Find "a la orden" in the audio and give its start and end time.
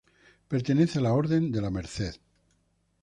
0.97-1.51